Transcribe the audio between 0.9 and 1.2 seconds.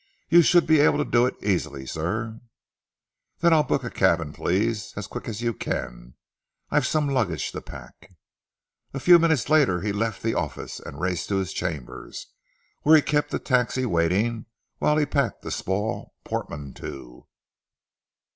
to